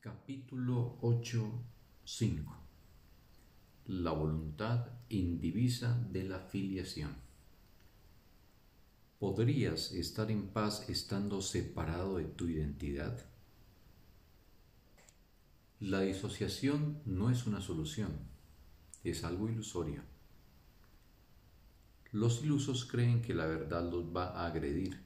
[0.00, 2.44] Capítulo 8.5
[3.86, 7.16] La voluntad indivisa de la filiación.
[9.18, 13.18] ¿Podrías estar en paz estando separado de tu identidad?
[15.80, 18.12] La disociación no es una solución,
[19.02, 20.02] es algo ilusorio.
[22.12, 25.00] Los ilusos creen que la verdad los va a agredir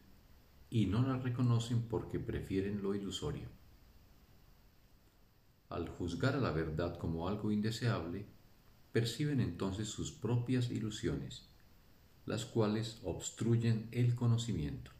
[0.68, 3.60] y no la reconocen porque prefieren lo ilusorio.
[5.70, 8.26] Al juzgar a la verdad como algo indeseable,
[8.92, 11.44] perciben entonces sus propias ilusiones,
[12.26, 14.90] las cuales obstruyen el conocimiento.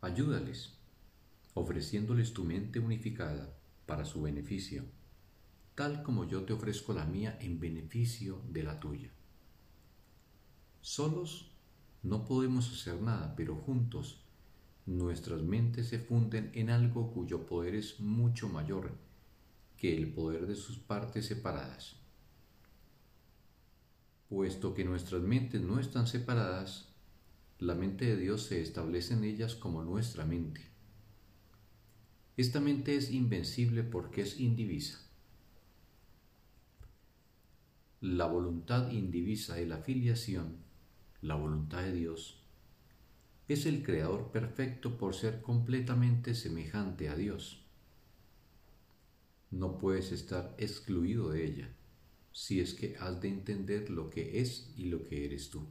[0.00, 0.72] Ayúdales,
[1.52, 4.84] ofreciéndoles tu mente unificada para su beneficio,
[5.74, 9.10] tal como yo te ofrezco la mía en beneficio de la tuya.
[10.80, 11.50] Solos
[12.02, 14.23] no podemos hacer nada, pero juntos
[14.86, 18.92] nuestras mentes se funden en algo cuyo poder es mucho mayor
[19.76, 21.96] que el poder de sus partes separadas.
[24.28, 26.88] Puesto que nuestras mentes no están separadas,
[27.58, 30.60] la mente de Dios se establece en ellas como nuestra mente.
[32.36, 34.98] Esta mente es invencible porque es indivisa.
[38.00, 40.56] La voluntad indivisa de la filiación,
[41.22, 42.43] la voluntad de Dios,
[43.48, 47.62] es el Creador perfecto por ser completamente semejante a Dios.
[49.50, 51.68] No puedes estar excluido de ella
[52.32, 55.64] si es que has de entender lo que es y lo que eres tú.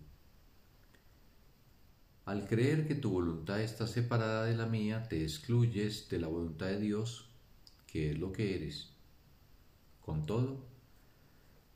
[2.26, 6.68] Al creer que tu voluntad está separada de la mía, te excluyes de la voluntad
[6.68, 7.30] de Dios,
[7.86, 8.94] que es lo que eres.
[10.00, 10.66] Con todo,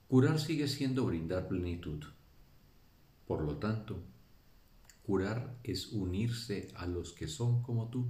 [0.07, 2.01] curar sigue siendo brindar plenitud.
[3.27, 4.01] Por lo tanto,
[5.07, 8.09] Curar es unirse a los que son como tú,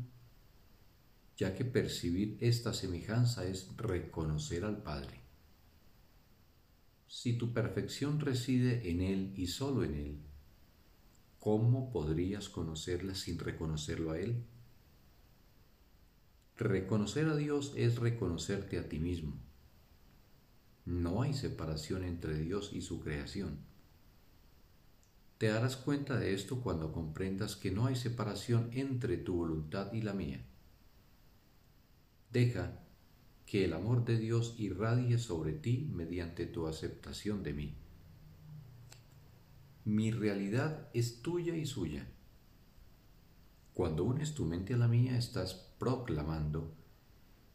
[1.38, 5.20] ya que percibir esta semejanza es reconocer al Padre.
[7.08, 10.18] Si tu perfección reside en Él y solo en Él,
[11.40, 14.44] ¿cómo podrías conocerla sin reconocerlo a Él?
[16.56, 19.38] Reconocer a Dios es reconocerte a ti mismo.
[20.86, 23.60] No hay separación entre Dios y su creación.
[25.38, 30.02] Te darás cuenta de esto cuando comprendas que no hay separación entre tu voluntad y
[30.02, 30.44] la mía.
[32.32, 32.84] Deja
[33.46, 37.76] que el amor de Dios irradie sobre ti mediante tu aceptación de mí.
[39.86, 42.08] Mi realidad es tuya y suya.
[43.74, 46.74] Cuando unes tu mente a la mía estás proclamando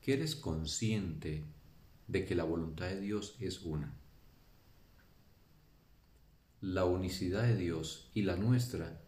[0.00, 1.44] que eres consciente
[2.06, 4.01] de que la voluntad de Dios es una
[6.62, 9.02] la unicidad de Dios y la nuestra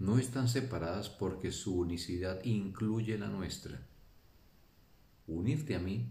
[0.00, 3.86] no están separadas porque su unicidad incluye la nuestra.
[5.28, 6.10] Unirte a mí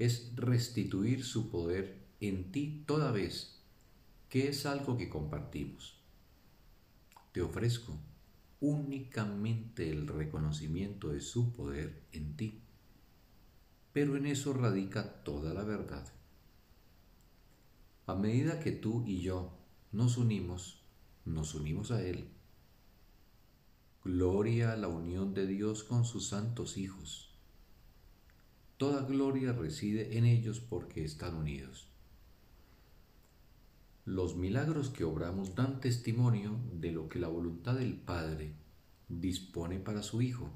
[0.00, 3.60] es restituir su poder en ti toda vez
[4.28, 6.00] que es algo que compartimos.
[7.30, 7.96] Te ofrezco
[8.60, 12.60] únicamente el reconocimiento de su poder en ti,
[13.92, 16.12] pero en eso radica toda la verdad.
[18.06, 19.61] A medida que tú y yo
[19.92, 20.80] nos unimos,
[21.26, 22.26] nos unimos a Él.
[24.02, 27.30] Gloria a la unión de Dios con sus santos hijos.
[28.78, 31.88] Toda gloria reside en ellos porque están unidos.
[34.06, 38.54] Los milagros que obramos dan testimonio de lo que la voluntad del Padre
[39.08, 40.48] dispone para su Hijo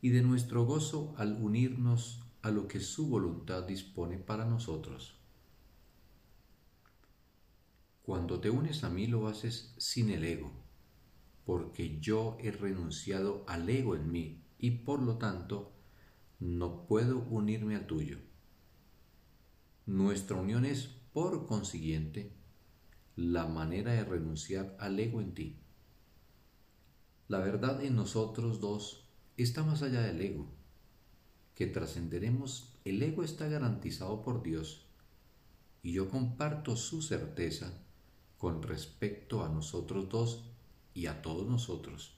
[0.00, 5.16] y de nuestro gozo al unirnos a lo que su voluntad dispone para nosotros.
[8.06, 10.52] Cuando te unes a mí lo haces sin el ego,
[11.44, 15.72] porque yo he renunciado al ego en mí y por lo tanto
[16.38, 18.18] no puedo unirme al tuyo.
[19.86, 22.32] Nuestra unión es, por consiguiente,
[23.16, 25.58] la manera de renunciar al ego en ti.
[27.26, 30.46] La verdad en nosotros dos está más allá del ego.
[31.56, 34.86] Que trascenderemos, el ego está garantizado por Dios
[35.82, 37.82] y yo comparto su certeza
[38.38, 40.44] con respecto a nosotros dos
[40.94, 42.16] y a todos nosotros.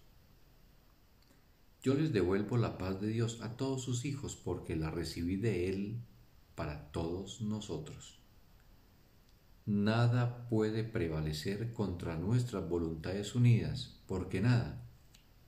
[1.82, 5.68] Yo les devuelvo la paz de Dios a todos sus hijos porque la recibí de
[5.68, 6.00] Él
[6.54, 8.18] para todos nosotros.
[9.64, 14.82] Nada puede prevalecer contra nuestras voluntades unidas, porque nada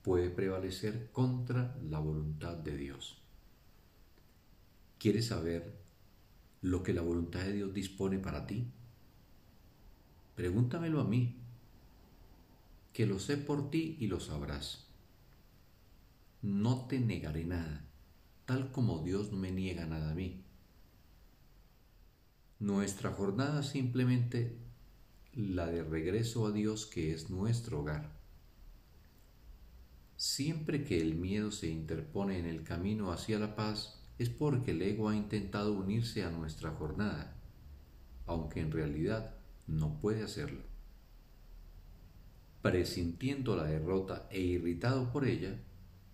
[0.02, 3.22] puede prevalecer contra la voluntad de Dios.
[4.98, 5.80] ¿Quieres saber
[6.60, 8.70] lo que la voluntad de Dios dispone para ti?
[10.40, 11.36] Pregúntamelo a mí,
[12.94, 14.86] que lo sé por ti y lo sabrás.
[16.40, 17.84] No te negaré nada,
[18.46, 20.42] tal como Dios no me niega nada a mí.
[22.58, 24.56] Nuestra jornada simplemente
[25.34, 28.10] la de regreso a Dios que es nuestro hogar.
[30.16, 34.80] Siempre que el miedo se interpone en el camino hacia la paz es porque el
[34.80, 37.36] ego ha intentado unirse a nuestra jornada,
[38.24, 39.34] aunque en realidad
[39.70, 40.62] no puede hacerlo.
[42.60, 45.58] Presintiendo la derrota e irritado por ella,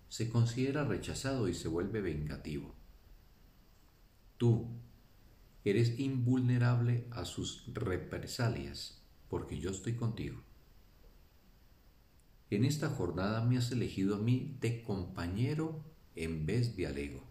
[0.07, 2.75] se considera rechazado y se vuelve vengativo.
[4.37, 4.69] Tú
[5.65, 10.41] eres invulnerable a sus represalias porque yo estoy contigo.
[12.49, 15.83] En esta jornada me has elegido a mí de compañero
[16.15, 17.23] en vez de al ego.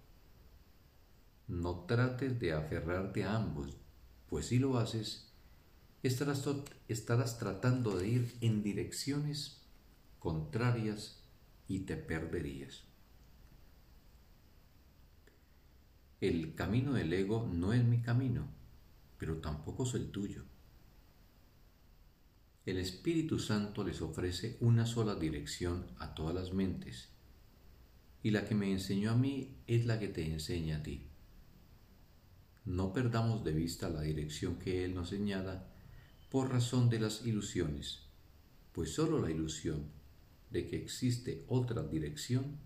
[1.49, 3.79] No trates de aferrarte a ambos,
[4.29, 5.26] pues si lo haces,
[6.03, 6.45] estarás,
[6.89, 9.63] estarás tratando de ir en direcciones
[10.19, 11.23] contrarias
[11.69, 12.85] y te perderías.
[16.21, 18.49] El camino del ego no es mi camino,
[19.19, 20.45] pero tampoco es el tuyo.
[22.65, 27.11] El Espíritu Santo les ofrece una sola dirección a todas las mentes,
[28.23, 31.07] y la que me enseñó a mí es la que te enseña a ti.
[32.65, 35.69] No perdamos de vista la dirección que Él nos señala
[36.31, 38.01] por razón de las ilusiones,
[38.73, 39.85] pues sólo la ilusión
[40.51, 42.59] de que existe otra dirección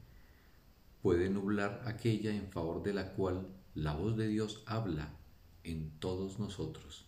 [1.03, 5.17] puede nublar aquella en favor de la cual la voz de Dios habla
[5.65, 7.07] en todos nosotros.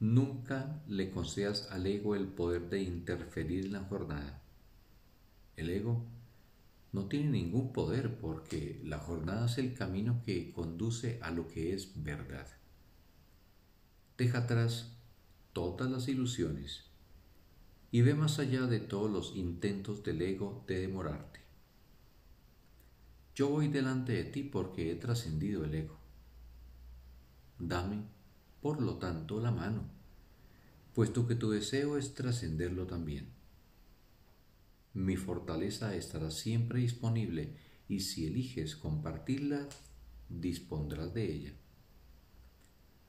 [0.00, 4.42] Nunca le concedas al ego el poder de interferir en la jornada.
[5.56, 6.04] El ego
[6.92, 11.72] no tiene ningún poder porque la jornada es el camino que conduce a lo que
[11.72, 12.46] es verdad.
[14.16, 14.96] Deja atrás
[15.52, 16.84] todas las ilusiones
[17.90, 21.40] y ve más allá de todos los intentos del ego de demorarte.
[23.34, 25.98] Yo voy delante de ti porque he trascendido el ego.
[27.58, 28.04] Dame,
[28.62, 29.84] por lo tanto, la mano,
[30.94, 33.28] puesto que tu deseo es trascenderlo también.
[34.94, 37.54] Mi fortaleza estará siempre disponible
[37.88, 39.68] y si eliges compartirla,
[40.30, 41.52] dispondrás de ella.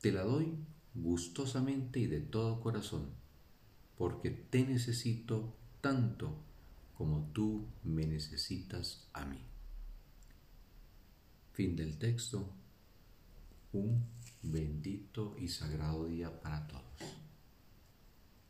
[0.01, 0.57] Te la doy
[1.01, 3.09] gustosamente y de todo corazón,
[3.97, 6.35] porque te necesito tanto
[6.97, 9.39] como tú me necesitas a mí.
[11.53, 12.49] Fin del texto.
[13.73, 14.03] Un
[14.41, 16.83] bendito y sagrado día para todos.